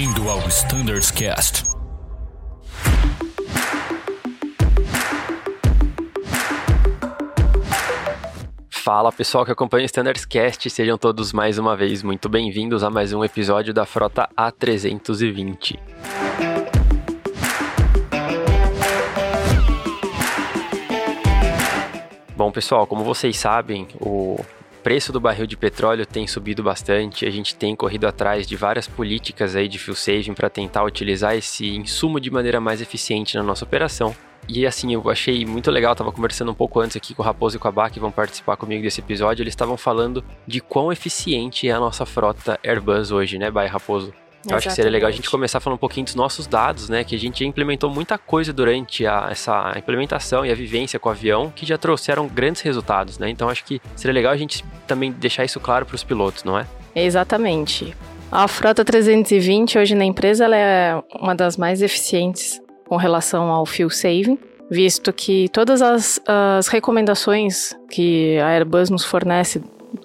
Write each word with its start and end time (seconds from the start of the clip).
Bem-vindo 0.00 0.30
ao 0.30 0.38
Standards 0.48 1.10
Cast. 1.10 1.62
Fala 8.70 9.12
pessoal 9.12 9.44
que 9.44 9.52
acompanha 9.52 9.82
o 9.82 9.84
Standards 9.84 10.24
Cast, 10.24 10.70
sejam 10.70 10.96
todos 10.96 11.34
mais 11.34 11.58
uma 11.58 11.76
vez 11.76 12.02
muito 12.02 12.30
bem-vindos 12.30 12.82
a 12.82 12.88
mais 12.88 13.12
um 13.12 13.22
episódio 13.22 13.74
da 13.74 13.84
Frota 13.84 14.26
A320. 14.34 15.78
Bom, 22.34 22.50
pessoal, 22.50 22.86
como 22.86 23.04
vocês 23.04 23.36
sabem, 23.36 23.86
o 24.00 24.42
preço 24.82 25.12
do 25.12 25.20
barril 25.20 25.46
de 25.46 25.56
petróleo 25.56 26.06
tem 26.06 26.26
subido 26.26 26.62
bastante, 26.62 27.26
a 27.26 27.30
gente 27.30 27.54
tem 27.54 27.76
corrido 27.76 28.06
atrás 28.06 28.46
de 28.46 28.56
várias 28.56 28.88
políticas 28.88 29.54
aí 29.54 29.68
de 29.68 29.78
fuel 29.78 29.94
saving 29.94 30.34
para 30.34 30.50
tentar 30.50 30.84
utilizar 30.84 31.36
esse 31.36 31.68
insumo 31.76 32.18
de 32.20 32.30
maneira 32.30 32.60
mais 32.60 32.80
eficiente 32.80 33.36
na 33.36 33.42
nossa 33.42 33.64
operação. 33.64 34.14
E 34.48 34.66
assim, 34.66 34.92
eu 34.92 35.08
achei 35.08 35.44
muito 35.44 35.70
legal, 35.70 35.94
tava 35.94 36.10
conversando 36.10 36.50
um 36.50 36.54
pouco 36.54 36.80
antes 36.80 36.96
aqui 36.96 37.14
com 37.14 37.22
o 37.22 37.24
Raposo 37.24 37.56
e 37.56 37.60
com 37.60 37.68
a 37.68 37.72
Bá, 37.72 37.90
que 37.90 38.00
vão 38.00 38.10
participar 38.10 38.56
comigo 38.56 38.82
desse 38.82 39.00
episódio, 39.00 39.42
eles 39.42 39.52
estavam 39.52 39.76
falando 39.76 40.24
de 40.46 40.60
quão 40.60 40.90
eficiente 40.90 41.68
é 41.68 41.72
a 41.72 41.78
nossa 41.78 42.04
frota 42.04 42.58
Airbus 42.64 43.12
hoje, 43.12 43.38
né, 43.38 43.50
Bá 43.50 43.66
Raposo? 43.66 44.12
Eu 44.48 44.56
acho 44.56 44.68
que 44.68 44.74
seria 44.74 44.90
legal 44.90 45.08
a 45.08 45.12
gente 45.12 45.28
começar 45.28 45.60
falando 45.60 45.76
um 45.76 45.80
pouquinho 45.80 46.04
dos 46.04 46.14
nossos 46.14 46.46
dados, 46.46 46.88
né? 46.88 47.04
Que 47.04 47.14
a 47.14 47.18
gente 47.18 47.44
implementou 47.44 47.90
muita 47.90 48.16
coisa 48.16 48.52
durante 48.52 49.06
a, 49.06 49.28
essa 49.30 49.74
implementação 49.76 50.46
e 50.46 50.50
a 50.50 50.54
vivência 50.54 50.98
com 50.98 51.08
o 51.08 51.12
avião 51.12 51.52
que 51.54 51.66
já 51.66 51.76
trouxeram 51.76 52.26
grandes 52.26 52.62
resultados, 52.62 53.18
né? 53.18 53.28
Então 53.28 53.48
acho 53.48 53.64
que 53.64 53.80
seria 53.94 54.14
legal 54.14 54.32
a 54.32 54.36
gente 54.36 54.64
também 54.86 55.12
deixar 55.12 55.44
isso 55.44 55.60
claro 55.60 55.84
para 55.84 55.94
os 55.94 56.02
pilotos, 56.02 56.42
não 56.44 56.58
é? 56.58 56.66
Exatamente. 56.94 57.94
A 58.32 58.46
frota 58.48 58.84
320 58.84 59.78
hoje 59.78 59.94
na 59.94 60.04
empresa 60.04 60.44
ela 60.44 60.56
é 60.56 61.02
uma 61.20 61.34
das 61.34 61.56
mais 61.56 61.82
eficientes 61.82 62.60
com 62.86 62.96
relação 62.96 63.50
ao 63.50 63.66
fuel 63.66 63.90
saving, 63.90 64.38
visto 64.70 65.12
que 65.12 65.48
todas 65.48 65.82
as, 65.82 66.20
as 66.26 66.68
recomendações 66.68 67.74
que 67.90 68.38
a 68.38 68.48
Airbus 68.48 68.88
nos 68.88 69.04
fornece, 69.04 69.62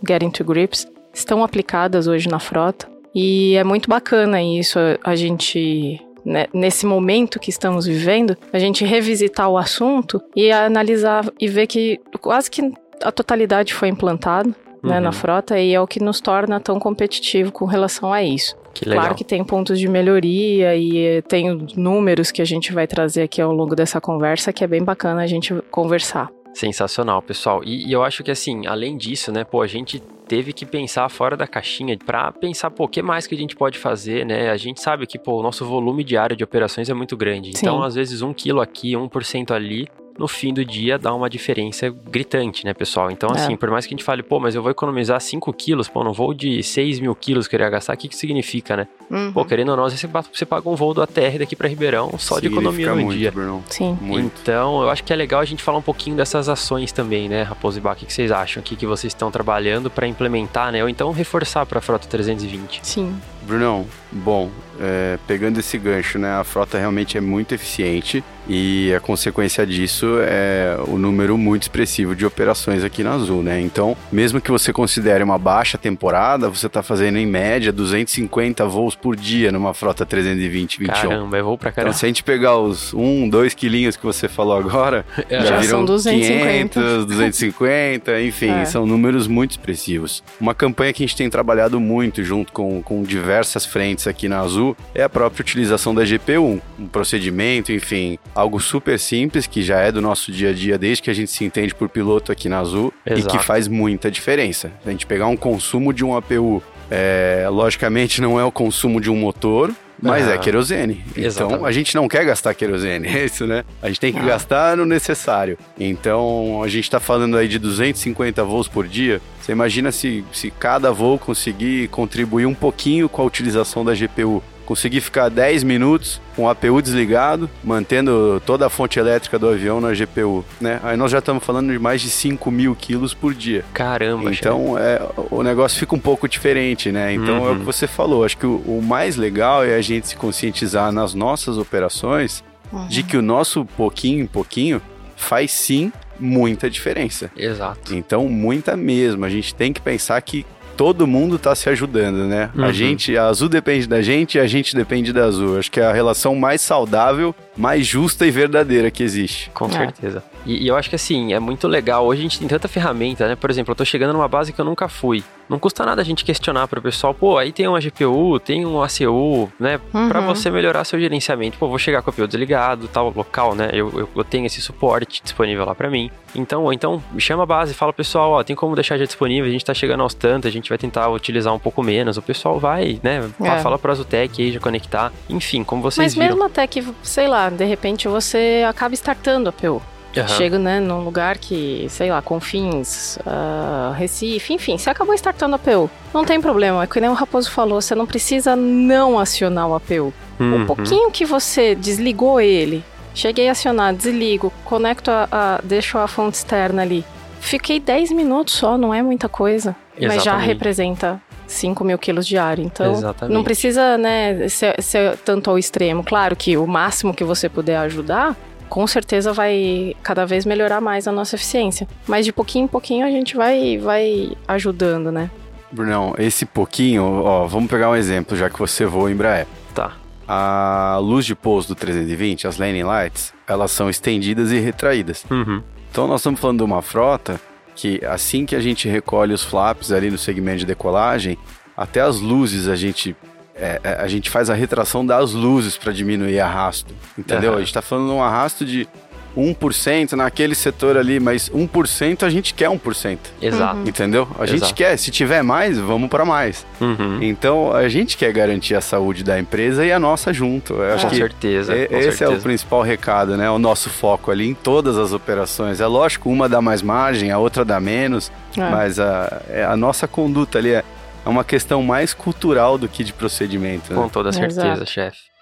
Getting 0.08 0.32
to 0.32 0.44
Grips, 0.44 0.88
estão 1.14 1.44
aplicadas 1.44 2.08
hoje 2.08 2.28
na 2.28 2.40
frota. 2.40 2.95
E 3.16 3.56
é 3.56 3.64
muito 3.64 3.90
bacana 3.90 4.44
isso, 4.44 4.78
a 5.04 5.16
gente 5.16 6.02
né, 6.26 6.48
nesse 6.52 6.86
momento 6.86 7.40
que 7.40 7.50
estamos 7.50 7.86
vivendo, 7.86 8.36
a 8.52 8.60
gente 8.60 8.84
revisitar 8.84 9.48
o 9.48 9.58
assunto 9.58 10.22
e 10.36 10.52
analisar 10.52 11.26
e 11.40 11.48
ver 11.48 11.68
que 11.68 12.02
quase 12.20 12.50
que 12.50 12.74
a 13.04 13.12
totalidade 13.12 13.74
foi 13.74 13.90
implantada 13.90 14.50
uhum. 14.50 14.90
né, 14.90 15.00
na 15.00 15.10
uhum. 15.10 15.14
frota 15.14 15.60
e 15.60 15.74
é 15.74 15.80
o 15.80 15.88
que 15.88 16.02
nos 16.02 16.20
torna 16.20 16.60
tão 16.60 16.80
competitivo 16.80 17.52
com 17.52 17.66
relação 17.66 18.12
a 18.12 18.24
isso. 18.24 18.58
Que 18.74 18.86
claro 18.86 19.16
que 19.16 19.24
tem 19.24 19.42
pontos 19.42 19.80
de 19.80 19.88
melhoria 19.88 20.76
e 20.76 21.22
tem 21.30 21.66
números 21.78 22.30
que 22.30 22.42
a 22.42 22.46
gente 22.46 22.74
vai 22.74 22.86
trazer 22.86 23.22
aqui 23.22 23.42
ao 23.42 23.54
longo 23.54 23.74
dessa 23.74 24.02
conversa 24.02 24.52
que 24.52 24.64
é 24.66 24.68
bem 24.68 24.84
bacana 24.84 25.22
a 25.22 25.28
gente 25.28 25.54
conversar. 25.72 26.30
Sensacional, 26.56 27.22
pessoal. 27.22 27.62
E, 27.66 27.88
e, 27.88 27.92
eu 27.92 28.02
acho 28.02 28.24
que 28.24 28.32
assim, 28.32 28.66
além 28.66 28.96
disso, 28.98 29.30
né, 29.30 29.44
pô, 29.44 29.62
a 29.62 29.68
gente 29.68 30.00
teve 30.26 30.54
que 30.54 30.66
pensar 30.66 31.08
fora 31.10 31.36
da 31.36 31.46
caixinha 31.46 31.98
para 31.98 32.32
pensar, 32.32 32.72
pô, 32.72 32.86
o 32.86 32.88
que 32.88 33.02
mais 33.02 33.28
que 33.28 33.36
a 33.36 33.38
gente 33.38 33.56
pode 33.58 33.78
fazer, 33.78 34.26
né? 34.26 34.50
A 34.50 34.58
gente 34.58 34.82
sabe 34.82 35.06
que, 35.06 35.20
pô, 35.20 35.40
o 35.40 35.44
nosso 35.44 35.66
volume 35.66 36.04
diário 36.04 36.36
de 36.36 36.44
operações 36.44 36.90
é 36.90 36.94
muito 36.94 37.18
grande. 37.18 37.52
Sim. 37.52 37.60
Então, 37.60 37.84
às 37.84 37.96
vezes, 37.96 38.22
um 38.22 38.34
quilo 38.34 38.62
aqui, 38.62 38.96
um 38.96 39.10
por 39.10 39.24
cento 39.24 39.54
ali, 39.54 39.88
no 40.18 40.28
fim 40.28 40.54
do 40.54 40.64
dia 40.64 40.98
dá 40.98 41.14
uma 41.14 41.30
diferença 41.30 41.90
gritante, 41.90 42.66
né, 42.66 42.74
pessoal? 42.74 43.12
Então, 43.12 43.30
assim, 43.32 43.54
é. 43.54 43.58
por 43.58 43.70
mais 43.70 43.86
que 43.86 43.94
a 43.94 43.98
gente 43.98 44.04
fale, 44.04 44.24
pô, 44.24 44.40
mas 44.40 44.56
eu 44.56 44.62
vou 44.62 44.72
economizar 44.72 45.20
5 45.20 45.52
quilos, 45.54 45.88
pô, 45.88 46.04
não 46.04 46.14
vou 46.14 46.34
de 46.34 46.64
6 46.64 47.00
mil 47.00 47.14
quilos 47.16 47.48
querer 47.48 47.70
gastar, 47.70 47.94
o 47.94 47.98
que 47.98 48.08
que 48.08 48.16
significa, 48.16 48.78
né? 48.78 48.88
Uhum. 49.10 49.32
Pô, 49.32 49.46
querendo 49.46 49.70
ou 49.70 49.78
não, 49.78 49.90
você, 49.90 50.08
você 50.08 50.46
paga 50.46 50.70
um 50.70 50.76
voo 50.76 50.94
do 50.94 51.02
ATR 51.02 51.38
daqui 51.40 51.56
para 51.56 51.68
Ribeirão 51.68 52.12
só 52.18 52.40
de 52.40 52.48
economia 52.48 52.90
no 52.90 52.96
muito, 52.96 53.18
dia. 53.18 53.32
Bruno. 53.32 53.64
Sim. 53.70 53.98
Muito. 54.02 54.40
Então, 54.42 54.82
eu 54.82 54.90
acho 54.90 55.04
que 55.04 55.12
é 55.12 55.16
legal 55.16 55.42
a 55.42 55.46
gente 55.46 55.62
falar 55.62 55.78
um 55.78 55.84
pouquinho 55.84 56.16
dessas 56.16 56.50
ações 56.50 56.92
também, 56.92 57.28
né, 57.28 57.44
Raposo 57.44 57.78
e 57.78 57.82
Bach? 57.82 58.02
O 58.02 58.06
que 58.06 58.12
vocês 58.12 58.32
acham 58.32 58.62
aqui 58.62 58.76
que 58.76 58.86
vocês 58.86 59.12
estão 59.12 59.30
trabalhando 59.30 59.90
para 59.90 60.08
implementar, 60.08 60.72
né? 60.72 60.82
Ou 60.84 60.90
então 60.90 61.12
reforçar 61.12 61.66
para 61.66 61.80
a 61.80 61.82
Frota 61.82 62.08
320? 62.08 62.80
Sim. 62.84 63.16
Brunão, 63.46 63.86
bom, 64.12 64.50
é, 64.80 65.18
pegando 65.28 65.60
esse 65.60 65.78
gancho, 65.78 66.18
né? 66.18 66.34
A 66.36 66.44
frota 66.44 66.78
realmente 66.78 67.18
é 67.18 67.22
muito 67.22 67.54
eficiente 67.54 68.24
e 68.48 68.94
a 68.94 69.00
consequência 69.00 69.66
disso 69.66 70.18
é 70.22 70.78
o 70.88 70.98
número 70.98 71.38
muito 71.38 71.64
expressivo 71.64 72.16
de 72.16 72.26
operações 72.26 72.84
aqui 72.84 73.04
na 73.04 73.14
Azul, 73.14 73.42
né? 73.42 73.60
Então, 73.60 73.96
mesmo 74.12 74.40
que 74.40 74.52
você 74.52 74.72
considere 74.72 75.24
uma 75.24 75.38
baixa 75.38 75.78
temporada, 75.78 76.50
você 76.50 76.68
está 76.68 76.84
fazendo 76.84 77.18
em 77.18 77.26
média 77.26 77.72
250 77.72 78.66
voos 78.66 78.96
por 78.96 79.16
dia 79.16 79.52
numa 79.52 79.74
frota 79.74 80.06
320, 80.06 80.80
21. 80.80 80.94
Caramba, 80.94 81.38
é 81.38 81.42
voo 81.42 81.58
pra 81.58 81.72
caramba. 81.72 81.90
Então, 81.90 82.00
se 82.00 82.06
a 82.06 82.08
gente 82.08 82.24
pegar 82.24 82.58
os 82.58 82.94
1, 82.94 83.30
2 83.30 83.54
quilinhos 83.54 83.96
que 83.96 84.06
você 84.06 84.28
falou 84.28 84.58
agora, 84.58 85.06
é, 85.30 85.40
já, 85.40 85.46
já 85.46 85.58
viram 85.58 85.78
são 85.78 85.86
250. 85.86 86.80
500, 86.80 87.06
250, 87.06 88.22
enfim, 88.22 88.50
é. 88.50 88.66
são 88.66 88.86
números 88.86 89.28
muito 89.28 89.52
expressivos. 89.52 90.24
Uma 90.40 90.54
campanha 90.54 90.94
que 90.94 91.04
a 91.04 91.08
gente 91.08 91.16
tem 91.18 91.30
trabalhado 91.30 91.80
muito 91.80 92.24
junto 92.24 92.52
com, 92.52 92.82
com 92.82 93.04
diversas 93.36 93.66
frentes 93.66 94.08
aqui 94.08 94.30
na 94.30 94.40
Azul 94.40 94.78
é 94.94 95.04
a 95.04 95.10
própria 95.10 95.42
utilização 95.42 95.94
da 95.94 96.06
GPU, 96.06 96.62
um 96.80 96.88
procedimento, 96.88 97.72
enfim, 97.74 98.18
algo 98.34 98.62
super 98.62 98.98
simples 98.98 99.46
que 99.46 99.62
já 99.62 99.80
é 99.82 99.92
do 99.92 100.02
nosso 100.02 100.32
dia 100.32 100.52
a 100.52 100.54
dia 100.54 100.78
desde 100.78 101.04
que 101.04 101.10
a 101.10 101.14
gente 101.14 101.30
se 101.30 101.44
entende 101.44 101.76
por 101.76 101.90
piloto 101.90 102.32
aqui 102.32 102.48
na 102.48 102.60
Azul 102.60 102.94
Exato. 103.06 103.36
e 103.36 103.38
que 103.38 103.44
faz 103.44 103.68
muita 103.68 104.10
diferença. 104.10 104.72
A 104.86 104.90
gente 104.90 105.06
pegar 105.06 105.28
um 105.28 105.36
consumo 105.36 105.92
de 105.92 106.06
um 106.06 106.16
APU, 106.16 106.64
é, 106.90 107.46
logicamente 107.50 108.22
não 108.22 108.40
é 108.40 108.44
o 108.46 108.52
consumo 108.52 109.02
de 109.02 109.12
um 109.12 109.18
motor, 109.18 109.70
mas 110.02 110.28
é 110.28 110.38
querosene. 110.38 111.04
Exatamente. 111.16 111.56
Então 111.56 111.66
a 111.66 111.72
gente 111.72 111.96
não 111.96 112.08
quer 112.08 112.26
gastar 112.26 112.54
querosene, 112.54 113.08
é 113.10 113.26
isso, 113.26 113.46
né? 113.46 113.64
A 113.82 113.88
gente 113.88 114.00
tem 114.00 114.14
que 114.14 114.20
ah. 114.20 114.26
gastar 114.26 114.78
no 114.78 114.86
necessário. 114.86 115.58
Então 115.80 116.62
a 116.64 116.68
gente 116.68 116.84
está 116.84 117.00
falando 117.00 117.38
aí 117.38 117.48
de 117.48 117.60
250 117.60 118.44
voos 118.44 118.68
por 118.68 118.88
dia. 118.88 119.22
Você 119.42 119.52
imagina 119.52 119.92
se, 119.92 120.24
se 120.32 120.52
cada 120.52 120.92
voo 120.92 121.20
conseguir 121.20 121.88
contribuir 121.90 122.46
um 122.46 122.54
pouquinho 122.54 123.08
com 123.08 123.22
a 123.22 123.26
utilização 123.26 123.86
da 123.86 123.94
GPU 123.94 124.42
consegui 124.66 125.00
ficar 125.00 125.30
10 125.30 125.64
minutos 125.64 126.22
com 126.36 126.44
o 126.44 126.50
APU 126.50 126.82
desligado, 126.82 127.50
mantendo 127.64 128.42
toda 128.46 128.66
a 128.66 128.70
fonte 128.70 129.00
elétrica 129.00 129.40
do 129.40 129.48
avião 129.48 129.80
na 129.80 129.94
GPU, 129.94 130.44
né? 130.60 130.80
Aí 130.84 130.98
nós 130.98 131.12
já 131.12 131.20
estamos 131.20 131.44
falando 131.44 131.72
de 131.72 131.80
mais 131.80 132.02
de 132.02 132.10
5 132.10 132.52
mil 132.52 132.76
quilos 132.76 133.14
por 133.14 133.34
dia. 133.34 133.64
Caramba, 133.74 134.32
Então, 134.34 134.78
é, 134.78 135.02
o 135.32 135.42
negócio 135.44 135.80
fica 135.80 135.96
um 135.96 136.00
pouco 136.00 136.28
diferente, 136.28 136.92
né? 136.92 137.14
Então, 137.14 137.40
uhum. 137.40 137.48
é 137.48 137.52
o 137.52 137.54
que 137.54 137.60
uhum. 137.60 137.66
você 137.66 137.88
falou. 137.88 138.26
Acho 138.26 138.38
que 138.38 138.46
o, 138.46 138.58
o, 138.66 138.82
mais 138.82 139.16
legal 139.16 139.64
é 139.64 139.76
a 139.76 139.82
gente 139.82 140.08
se 140.08 140.16
conscientizar 140.16 140.92
nas 140.92 141.14
nossas 141.14 141.58
operações 141.58 142.44
uhum. 142.72 142.88
de 142.88 143.04
que 143.04 143.16
o 143.16 143.22
nosso 143.22 143.66
pouquinho 143.66 144.24
em 144.24 144.28
pouquinho 144.28 144.82
faz 145.16 145.52
sim 145.52 145.92
muita 146.20 146.70
diferença. 146.70 147.32
Exato. 147.36 147.94
Então, 147.94 148.28
muita 148.28 148.76
mesmo. 148.76 149.26
A 149.26 149.30
gente 149.30 149.54
tem 149.54 149.72
que 149.74 149.82
pensar 149.82 150.22
que 150.22 150.46
todo 150.76 151.08
mundo 151.08 151.40
tá 151.40 151.56
se 151.56 151.70
ajudando, 151.70 152.26
né? 152.26 152.50
Uhum. 152.56 152.66
A 152.66 152.72
gente, 152.72 153.18
a 153.18 153.28
Azul 153.28 153.50
depende 153.50 153.88
da 153.88 154.02
gente 154.02 154.36
e 154.36 154.40
a 154.40 154.48
gente 154.48 154.76
depende 154.76 155.12
da 155.14 155.26
Azul. 155.26 155.58
Acho 155.58 155.72
que 155.72 155.80
é 155.80 155.86
a 155.86 155.94
relação 155.94 156.36
mais 156.36 156.62
saudável, 156.62 157.34
mais 157.56 157.86
justa 157.86 158.26
e 158.26 158.32
verdadeira 158.32 158.92
que 158.92 159.04
existe. 159.04 159.50
Com 159.52 159.68
é. 159.68 159.72
certeza. 159.72 160.24
E, 160.46 160.64
e, 160.64 160.68
eu 160.68 160.76
acho 160.76 160.90
que 160.90 160.96
assim, 160.96 161.34
é 161.34 161.40
muito 161.40 161.68
legal. 161.68 162.06
Hoje 162.06 162.20
a 162.20 162.24
gente 162.24 162.40
tem 162.40 162.48
tanta 162.48 162.68
ferramenta, 162.68 163.28
né? 163.28 163.36
Por 163.36 163.50
exemplo, 163.50 163.72
eu 163.72 163.76
tô 163.76 163.86
chegando 163.86 164.14
numa 164.14 164.28
base 164.28 164.54
que 164.54 164.60
eu 164.60 164.66
nunca 164.66 164.88
fui. 164.88 165.24
Não 165.48 165.60
custa 165.60 165.86
nada 165.86 166.02
a 166.02 166.06
gente 166.06 166.26
questionar 166.26 166.68
para 166.68 166.80
o 166.80 166.82
pessoal, 166.82 167.14
pô, 167.14 167.38
aí 167.38 167.52
tem 167.52 167.68
uma 167.68 167.80
GPU, 167.80 168.40
tem 168.40 168.66
um 168.66 168.82
ACU, 168.82 169.52
né? 169.60 169.80
Uhum. 169.94 170.10
Para 170.10 170.20
você 170.22 170.50
melhorar 170.50 170.84
seu 170.84 171.00
gerenciamento. 171.00 171.58
Pô, 171.58 171.68
vou 171.68 171.78
chegar 171.78 172.02
com 172.02 172.10
o 172.10 172.14
APU 172.14 172.28
desligado, 172.28 172.88
tal, 172.88 173.14
local, 173.16 173.54
né? 173.54 173.70
Eu, 173.72 173.92
eu, 174.00 174.10
eu 174.16 174.24
tenho 174.24 174.46
esse 174.46 174.62
suporte 174.62 175.22
disponível 175.24 175.66
lá 175.66 175.76
para 175.76 175.90
mim. 175.90 176.10
Então, 176.36 176.64
ou 176.64 176.74
então, 176.74 177.02
chama 177.18 177.44
a 177.44 177.46
base, 177.46 177.74
fala, 177.74 177.94
pessoal, 177.94 178.32
ó, 178.32 178.44
tem 178.44 178.56
como 178.56 178.76
deixar 178.76 178.98
já 178.98 179.06
disponível, 179.06 179.48
a 179.48 179.52
gente 179.52 179.64
tá 179.64 179.74
chegando 179.74 180.02
aos 180.02 180.14
tantos, 180.14 180.50
a 180.50 180.52
gente 180.52 180.68
vai 180.68 180.78
tentar 180.78 181.10
utilizar 181.10 181.54
um 181.54 181.60
pouco 181.60 181.82
menos. 181.82 182.18
O 182.18 182.22
pessoal 182.22 182.60
vai, 182.60 183.00
né? 183.02 183.30
É. 183.42 183.60
Fala 183.60 183.78
pra 183.78 183.92
Azutec 183.92 184.42
aí, 184.42 184.52
já 184.52 184.60
conectar. 184.60 185.14
Enfim, 185.30 185.64
como 185.64 185.82
vocês 185.82 186.04
Mas 186.04 186.14
viram. 186.14 186.30
mesmo 186.30 186.44
até 186.44 186.66
que, 186.68 186.84
sei 187.02 187.28
lá, 187.28 187.45
de 187.50 187.66
repente 187.66 188.08
você 188.08 188.66
acaba 188.68 188.94
startando 188.94 189.50
a 189.50 189.52
APU. 189.52 189.82
Uhum. 190.16 190.28
Chega, 190.30 190.58
né, 190.58 190.80
num 190.80 191.04
lugar 191.04 191.38
que, 191.38 191.88
sei 191.90 192.10
lá, 192.10 192.22
Confins, 192.22 193.18
uh, 193.18 193.92
Recife, 193.94 194.54
enfim, 194.54 194.78
você 194.78 194.90
acabou 194.90 195.14
startando 195.14 195.56
a 195.56 195.58
APU. 195.58 195.90
Não 196.14 196.24
tem 196.24 196.40
problema, 196.40 196.84
é 196.84 196.88
que 196.88 197.02
nem 197.02 197.10
o 197.10 197.14
Raposo 197.14 197.52
falou, 197.52 197.82
você 197.82 197.94
não 197.94 198.06
precisa 198.06 198.56
não 198.56 199.20
acionar 199.20 199.68
o 199.68 199.76
APU. 199.76 200.14
Uhum. 200.40 200.62
Um 200.62 200.66
pouquinho 200.66 201.12
que 201.12 201.26
você 201.26 201.76
desligou 201.76 202.40
ele, 202.40 202.84
cheguei 203.14 203.50
a 203.50 203.52
acionar, 203.52 203.94
desligo, 203.94 204.54
conecto 204.64 205.12
a, 205.12 205.28
a 205.32 205.60
deixo 205.62 205.98
a 205.98 206.08
fonte 206.08 206.36
externa 206.36 206.82
ali. 206.82 207.04
Fiquei 207.42 207.80
10 207.80 208.12
minutos 208.12 208.54
só, 208.56 208.78
não 208.78 208.94
é 208.94 209.04
muita 209.04 209.30
coisa. 209.30 209.76
Exatamente. 209.98 210.16
Mas 210.16 210.24
já 210.24 210.38
representa 210.38 211.22
5 211.48 211.84
mil 211.84 211.98
quilos 211.98 212.26
diário. 212.28 212.64
Então, 212.64 212.94
Exatamente. 212.94 213.34
não 213.34 213.44
precisa, 213.44 213.98
né, 213.98 214.48
ser, 214.48 214.82
ser 214.82 215.18
tanto 215.18 215.50
ao 215.50 215.58
extremo. 215.58 216.04
Claro 216.04 216.36
que 216.36 216.58
o 216.58 216.66
máximo 216.66 217.14
que 217.14 217.24
você 217.24 217.48
puder 217.50 217.78
ajudar, 217.78 218.36
com 218.70 218.86
certeza 218.88 219.32
vai 219.34 219.96
cada 220.02 220.26
vez 220.26 220.46
melhorar 220.46 220.82
mais 220.82 221.08
a 221.08 221.12
nossa 221.12 221.36
eficiência. 221.36 221.88
Mas 222.08 222.26
de 222.26 222.34
pouquinho 222.34 222.66
em 222.66 222.68
pouquinho 222.68 223.06
a 223.06 223.10
gente 223.10 223.36
vai, 223.36 223.78
vai 223.78 224.32
ajudando, 224.48 225.12
né? 225.12 225.30
Brunão, 225.72 226.16
esse 226.18 226.46
pouquinho, 226.46 227.04
ó, 227.24 227.46
vamos 227.46 227.70
pegar 227.70 227.90
um 227.90 227.96
exemplo, 227.96 228.38
já 228.38 228.50
que 228.50 228.58
você 228.58 228.86
voa 228.86 229.10
em 229.10 229.14
Embraer. 229.14 229.48
Tá. 229.74 229.94
A 230.28 230.98
luz 231.02 231.26
de 231.26 231.36
pouso 231.36 231.68
do 231.68 231.76
320, 231.76 232.48
as 232.48 232.58
landing 232.58 232.84
lights, 232.84 233.34
elas 233.48 233.72
são 233.72 233.90
estendidas 233.90 234.52
e 234.52 234.60
retraídas. 234.60 235.26
Uhum. 235.30 235.62
Então 235.92 236.08
nós 236.08 236.22
estamos 236.22 236.40
falando 236.40 236.60
de 236.60 236.64
uma 236.64 236.82
frota 236.82 237.40
que 237.76 238.04
assim 238.06 238.46
que 238.46 238.56
a 238.56 238.60
gente 238.60 238.88
recolhe 238.88 239.34
os 239.34 239.44
flaps 239.44 239.92
ali 239.92 240.10
no 240.10 240.18
segmento 240.18 240.60
de 240.60 240.66
decolagem, 240.66 241.38
até 241.76 242.02
as 242.02 242.20
luzes 242.20 242.68
a 242.68 242.76
gente 242.76 243.16
é, 243.54 243.80
é 243.84 243.90
a 244.02 244.08
gente 244.08 244.30
faz 244.30 244.50
a 244.50 244.54
retração 244.54 245.06
das 245.06 245.34
luzes 245.34 245.78
para 245.78 245.92
diminuir 245.92 246.40
arrasto, 246.40 246.94
entendeu? 247.18 247.52
Uhum. 247.52 247.58
A 247.58 247.60
gente 247.60 247.70
está 247.70 247.82
falando 247.82 248.08
de 248.08 248.14
um 248.14 248.24
arrasto 248.24 248.66
de 248.66 248.88
1% 249.36 250.14
naquele 250.14 250.56
setor 250.56 250.98
ali, 250.98 251.20
mas 251.20 251.50
1% 251.50 252.24
a 252.24 252.30
gente 252.30 252.54
quer 252.54 252.70
1%. 252.70 253.18
Exato. 253.42 253.78
Uhum. 253.78 253.84
Entendeu? 253.88 254.28
A 254.40 254.44
Exato. 254.44 254.58
gente 254.58 254.74
quer, 254.74 254.98
se 254.98 255.12
tiver 255.12 255.44
mais, 255.44 255.78
vamos 255.78 256.10
para 256.10 256.26
mais. 256.26 256.66
Uhum. 256.80 257.22
Então 257.22 257.72
a 257.72 257.88
gente 257.88 258.18
quer 258.18 258.32
garantir 258.32 258.76
a 258.76 258.82
saúde 258.82 259.24
da 259.24 259.40
empresa 259.40 259.86
e 259.86 259.92
a 259.92 260.00
nossa 260.00 260.34
junto. 260.34 260.74
Eu 260.74 260.96
acho 260.96 261.06
com 261.06 261.10
que 261.10 261.18
certeza. 261.18 261.76
E, 261.76 261.88
com 261.88 261.96
esse 261.96 262.18
certeza. 262.18 262.34
é 262.34 262.38
o 262.38 262.42
principal 262.42 262.82
recado, 262.82 263.38
né? 263.38 263.50
O 263.50 263.60
nosso 263.60 263.90
foco 263.90 264.32
ali 264.32 264.48
em 264.48 264.54
todas 264.54 264.98
as 264.98 265.14
operações. 265.14 265.82
É 265.82 265.88
lógico, 265.88 266.30
uma 266.30 266.48
dá 266.48 266.62
mais 266.62 266.82
margem, 266.82 267.32
a 267.32 267.38
outra 267.38 267.66
dá 267.66 267.80
menos, 267.80 268.32
é. 268.58 268.70
mas 268.70 269.00
a, 269.00 269.42
é, 269.50 269.64
a 269.64 269.76
nossa 269.76 270.08
conduta 270.08 270.58
ali 270.58 270.72
é, 270.72 270.84
é 271.26 271.30
uma 271.30 271.44
questão 271.44 271.84
mais 271.84 272.14
cultural 272.14 272.78
do 272.78 272.88
que 272.88 273.04
de 273.04 273.14
procedimento. 273.14 273.94
Né? 273.94 274.00
Com 274.00 274.10
toda 274.10 274.32
certeza, 274.32 274.86
chefe. 274.86 275.35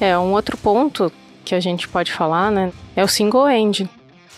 É, 0.00 0.16
um 0.18 0.32
outro 0.32 0.56
ponto 0.56 1.12
que 1.44 1.54
a 1.54 1.60
gente 1.60 1.88
pode 1.88 2.12
falar, 2.12 2.50
né, 2.50 2.72
é 2.94 3.04
o 3.04 3.08
single 3.08 3.48
engine, 3.48 3.88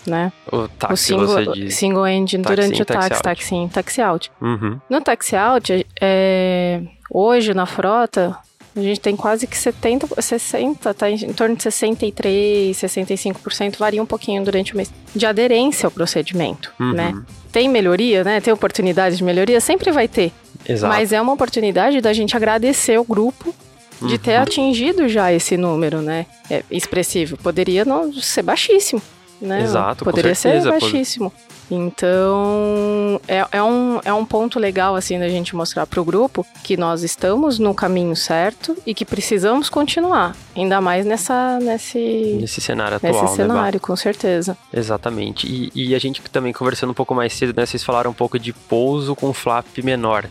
né? 0.06 0.32
O 0.52 0.68
táxi, 0.68 1.14
o 1.14 1.18
single, 1.18 1.70
single 1.70 2.06
engine 2.06 2.42
Taxi 2.42 2.56
durante 2.56 2.82
o 2.82 2.84
taxi 2.84 3.08
táxi, 3.08 3.22
táxi 3.22 3.54
in, 3.54 3.68
taxi 3.68 4.00
out. 4.02 4.30
Uhum. 4.40 4.78
No 4.88 5.00
taxi 5.00 5.34
out, 5.36 5.86
é, 6.00 6.82
hoje 7.10 7.54
na 7.54 7.66
frota, 7.66 8.36
a 8.76 8.80
gente 8.80 9.00
tem 9.00 9.16
quase 9.16 9.46
que 9.46 9.56
70, 9.56 10.20
60, 10.20 10.94
tá 10.94 11.10
em 11.10 11.32
torno 11.32 11.56
de 11.56 11.62
63, 11.62 12.76
65%, 12.76 13.76
varia 13.78 14.02
um 14.02 14.06
pouquinho 14.06 14.44
durante 14.44 14.74
o 14.74 14.76
mês, 14.76 14.92
de 15.14 15.26
aderência 15.26 15.86
ao 15.86 15.90
procedimento, 15.90 16.72
Uhum. 16.78 16.92
né? 16.92 17.22
Tem 17.50 17.68
melhoria, 17.68 18.22
né? 18.22 18.40
Tem 18.40 18.52
oportunidade 18.52 19.16
de 19.16 19.24
melhoria? 19.24 19.60
Sempre 19.60 19.90
vai 19.90 20.06
ter. 20.06 20.30
Exato. 20.68 20.92
Mas 20.92 21.12
é 21.12 21.20
uma 21.20 21.32
oportunidade 21.32 22.00
da 22.00 22.12
gente 22.12 22.36
agradecer 22.36 22.98
o 22.98 23.04
grupo 23.04 23.54
de 24.02 24.18
ter 24.18 24.36
Uhum. 24.36 24.42
atingido 24.42 25.08
já 25.08 25.32
esse 25.32 25.56
número, 25.56 26.00
né? 26.00 26.26
É 26.50 26.62
expressivo. 26.70 27.36
Poderia 27.36 27.84
não 27.84 28.12
ser 28.12 28.42
baixíssimo, 28.42 29.02
né? 29.40 29.62
Exato, 29.62 30.04
Poderia 30.04 30.34
ser 30.34 30.62
baixíssimo. 30.62 31.32
Então, 31.70 33.20
é, 33.28 33.46
é, 33.52 33.62
um, 33.62 34.00
é 34.04 34.12
um 34.12 34.24
ponto 34.24 34.58
legal, 34.58 34.96
assim, 34.96 35.18
da 35.18 35.28
gente 35.28 35.54
mostrar 35.54 35.86
pro 35.86 36.04
grupo 36.04 36.46
que 36.64 36.76
nós 36.76 37.02
estamos 37.02 37.58
no 37.58 37.74
caminho 37.74 38.16
certo 38.16 38.76
e 38.86 38.94
que 38.94 39.04
precisamos 39.04 39.68
continuar. 39.68 40.34
Ainda 40.56 40.80
mais 40.80 41.04
nessa, 41.04 41.58
nesse, 41.60 42.38
Nesse 42.40 42.60
cenário 42.60 42.96
atual, 42.96 43.12
nesse 43.12 43.24
né, 43.24 43.36
cenário, 43.36 43.80
com 43.80 43.94
certeza. 43.96 44.56
Exatamente. 44.72 45.46
E, 45.46 45.70
e 45.90 45.94
a 45.94 45.98
gente 45.98 46.22
também 46.22 46.52
conversando 46.52 46.90
um 46.90 46.94
pouco 46.94 47.14
mais 47.14 47.32
cedo, 47.32 47.52
né? 47.56 47.66
Vocês 47.66 47.84
falaram 47.84 48.10
um 48.10 48.14
pouco 48.14 48.38
de 48.38 48.52
pouso 48.52 49.14
com 49.14 49.32
flap 49.32 49.66
menor. 49.82 50.26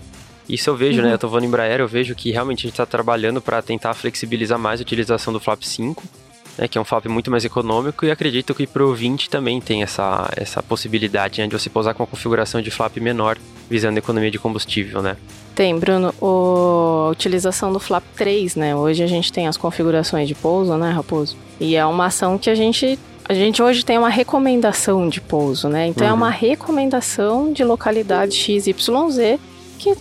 Isso 0.49 0.69
eu 0.69 0.75
vejo, 0.75 1.01
né? 1.01 1.13
Eu 1.13 1.17
tô 1.17 1.27
voando 1.27 1.45
em 1.45 1.47
Embraer, 1.47 1.79
eu 1.81 1.87
vejo 1.87 2.15
que 2.15 2.31
realmente 2.31 2.65
a 2.65 2.69
gente 2.69 2.77
tá 2.77 2.85
trabalhando 2.85 3.41
para 3.41 3.61
tentar 3.61 3.93
flexibilizar 3.93 4.57
mais 4.57 4.79
a 4.79 4.83
utilização 4.83 5.33
do 5.33 5.39
flap 5.39 5.61
5, 5.63 6.01
né? 6.57 6.67
Que 6.67 6.77
é 6.77 6.81
um 6.81 6.85
flap 6.85 7.05
muito 7.07 7.29
mais 7.29 7.43
econômico 7.43 8.05
e 8.05 8.11
acredito 8.11 8.55
que 8.55 8.65
pro 8.65 8.93
20 8.93 9.29
também 9.29 9.59
tem 9.59 9.83
essa, 9.83 10.29
essa 10.37 10.63
possibilidade, 10.63 11.41
né? 11.41 11.47
De 11.47 11.53
você 11.53 11.69
pousar 11.69 11.93
com 11.93 12.03
uma 12.03 12.07
configuração 12.07 12.61
de 12.61 12.71
flap 12.71 12.95
menor, 12.97 13.37
visando 13.69 13.95
a 13.97 13.99
economia 13.99 14.31
de 14.31 14.39
combustível, 14.39 15.01
né? 15.01 15.17
Tem, 15.53 15.77
Bruno, 15.77 16.13
o- 16.21 17.07
a 17.07 17.09
utilização 17.09 17.73
do 17.73 17.79
Flap 17.79 18.03
3, 18.15 18.55
né? 18.55 18.75
Hoje 18.75 19.01
a 19.03 19.07
gente 19.07 19.33
tem 19.33 19.47
as 19.47 19.57
configurações 19.57 20.27
de 20.27 20.35
pouso, 20.35 20.77
né, 20.77 20.91
Raposo? 20.91 21.35
E 21.59 21.75
é 21.75 21.83
uma 21.85 22.05
ação 22.05 22.37
que 22.37 22.47
a 22.49 22.53
gente. 22.55 22.97
A 23.27 23.33
gente 23.33 23.61
hoje 23.61 23.83
tem 23.83 23.97
uma 23.97 24.07
recomendação 24.07 25.09
de 25.09 25.19
pouso, 25.19 25.67
né? 25.67 25.87
Então 25.87 26.05
é 26.07 26.11
Uhum. 26.11 26.17
uma 26.17 26.29
recomendação 26.29 27.51
de 27.51 27.63
localidade 27.63 28.35
XYZ 28.35 29.39
que 29.79 29.95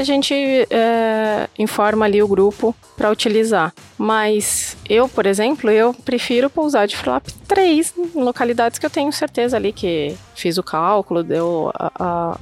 a 0.00 0.04
gente 0.04 0.34
é, 0.70 1.48
informa 1.58 2.04
ali 2.06 2.22
o 2.22 2.28
grupo 2.28 2.74
para 2.96 3.10
utilizar. 3.10 3.72
Mas 3.98 4.76
eu, 4.88 5.08
por 5.08 5.26
exemplo, 5.26 5.70
eu 5.70 5.94
prefiro 5.94 6.48
pousar 6.50 6.86
de 6.86 6.96
flap 6.96 7.26
3 7.46 7.94
em 8.16 8.20
localidades 8.22 8.78
que 8.78 8.86
eu 8.86 8.90
tenho 8.90 9.12
certeza 9.12 9.56
ali 9.56 9.72
que 9.72 10.16
fiz 10.34 10.58
o 10.58 10.62
cálculo, 10.62 11.22
deu 11.22 11.70
a, 11.74 11.92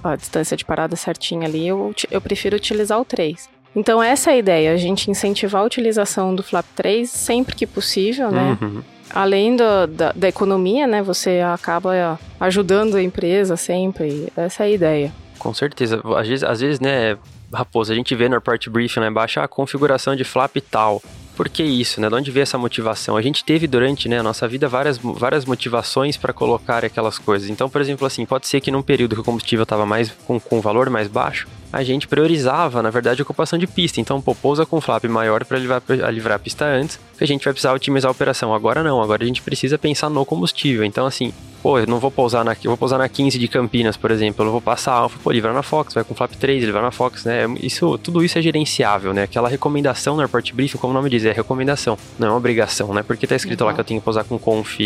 a- 0.02 0.12
a 0.12 0.16
distância 0.16 0.56
de 0.56 0.64
parada 0.64 0.96
certinha 0.96 1.46
ali, 1.46 1.66
eu, 1.68 1.92
eu 2.10 2.20
prefiro 2.20 2.56
utilizar 2.56 3.00
o 3.00 3.04
3. 3.04 3.48
Então 3.76 4.02
essa 4.02 4.30
é 4.30 4.34
a 4.34 4.36
ideia, 4.38 4.72
a 4.72 4.76
gente 4.76 5.10
incentivar 5.10 5.62
a 5.62 5.64
utilização 5.64 6.34
do 6.34 6.42
flap 6.42 6.64
3 6.74 7.08
sempre 7.10 7.54
que 7.54 7.66
possível, 7.66 8.30
né? 8.30 8.56
Uhum. 8.60 8.82
Além 9.10 9.56
do- 9.56 9.86
da, 9.88 10.12
da 10.12 10.28
economia, 10.28 10.86
né? 10.86 11.02
Você 11.02 11.40
acaba 11.40 12.18
ajudando 12.38 12.96
a 12.96 13.02
empresa 13.02 13.56
sempre. 13.56 14.30
Essa 14.36 14.64
é 14.64 14.66
a 14.66 14.70
ideia. 14.70 15.12
Com 15.38 15.54
certeza. 15.54 16.02
Às 16.16 16.28
vezes, 16.28 16.44
às 16.44 16.60
vezes, 16.60 16.80
né, 16.80 17.16
Raposo, 17.52 17.92
a 17.92 17.94
gente 17.94 18.14
vê 18.14 18.28
no 18.28 18.34
report 18.34 18.68
briefing 18.68 19.00
lá 19.00 19.08
embaixo 19.08 19.40
a 19.40 19.48
configuração 19.48 20.14
de 20.14 20.24
flap 20.24 20.56
tal. 20.70 21.02
Por 21.34 21.48
que 21.48 21.62
isso, 21.62 22.00
né? 22.00 22.08
De 22.08 22.14
onde 22.16 22.30
veio 22.32 22.42
essa 22.42 22.58
motivação? 22.58 23.16
A 23.16 23.22
gente 23.22 23.44
teve 23.44 23.68
durante 23.68 24.08
né, 24.08 24.18
a 24.18 24.22
nossa 24.24 24.48
vida 24.48 24.68
várias, 24.68 24.98
várias 24.98 25.44
motivações 25.44 26.16
para 26.16 26.32
colocar 26.32 26.84
aquelas 26.84 27.16
coisas. 27.16 27.48
Então, 27.48 27.70
por 27.70 27.80
exemplo, 27.80 28.04
assim, 28.06 28.26
pode 28.26 28.48
ser 28.48 28.60
que 28.60 28.72
num 28.72 28.82
período 28.82 29.14
que 29.14 29.20
o 29.20 29.24
combustível 29.24 29.62
estava 29.62 29.86
mais 29.86 30.10
com, 30.26 30.40
com 30.40 30.60
valor 30.60 30.90
mais 30.90 31.06
baixo, 31.06 31.46
a 31.72 31.82
gente 31.82 32.08
priorizava, 32.08 32.82
na 32.82 32.90
verdade, 32.90 33.20
a 33.20 33.24
ocupação 33.24 33.58
de 33.58 33.66
pista. 33.66 34.00
Então, 34.00 34.20
pô, 34.20 34.34
pousa 34.34 34.64
com 34.64 34.80
flap 34.80 35.04
maior 35.04 35.44
para 35.44 35.58
livrar, 35.58 35.80
pra 35.80 36.10
livrar 36.10 36.36
a 36.36 36.38
pista 36.38 36.64
antes, 36.64 36.98
que 37.16 37.22
a 37.24 37.26
gente 37.26 37.44
vai 37.44 37.52
precisar 37.52 37.72
otimizar 37.74 38.08
a 38.08 38.12
operação. 38.12 38.54
Agora 38.54 38.82
não, 38.82 39.02
agora 39.02 39.22
a 39.22 39.26
gente 39.26 39.42
precisa 39.42 39.76
pensar 39.76 40.08
no 40.08 40.24
combustível. 40.24 40.84
Então, 40.84 41.04
assim, 41.06 41.32
pô, 41.62 41.78
eu 41.78 41.86
não 41.86 41.98
vou 41.98 42.10
pousar 42.10 42.44
na, 42.44 42.52
eu 42.52 42.70
vou 42.70 42.76
pousar 42.76 42.98
na 42.98 43.08
15 43.08 43.38
de 43.38 43.48
Campinas, 43.48 43.96
por 43.96 44.10
exemplo, 44.10 44.42
eu 44.42 44.44
não 44.46 44.52
vou 44.52 44.60
passar 44.62 44.92
alfa, 44.92 45.18
pô, 45.22 45.30
livrar 45.30 45.52
na 45.52 45.62
Fox, 45.62 45.92
vai 45.92 46.04
com 46.04 46.14
flap 46.14 46.32
3, 46.32 46.64
livrar 46.64 46.82
na 46.82 46.90
Fox, 46.90 47.24
né? 47.24 47.44
Isso, 47.62 47.98
tudo 47.98 48.24
isso 48.24 48.38
é 48.38 48.42
gerenciável, 48.42 49.12
né? 49.12 49.24
Aquela 49.24 49.48
recomendação 49.48 50.14
no 50.14 50.22
airport 50.22 50.52
briefing, 50.54 50.78
como 50.78 50.92
o 50.92 50.94
nome 50.94 51.10
diz, 51.10 51.24
é 51.24 51.32
recomendação, 51.32 51.98
não 52.18 52.28
é 52.28 52.30
uma 52.30 52.36
obrigação, 52.38 52.94
né? 52.94 53.02
Porque 53.02 53.26
tá 53.26 53.36
escrito 53.36 53.62
lá 53.64 53.70
Uhum. 53.70 53.74
que 53.74 53.80
eu 53.80 53.84
tenho 53.84 54.00
que 54.00 54.04
pousar 54.04 54.24
com 54.24 54.38
conf 54.38 54.78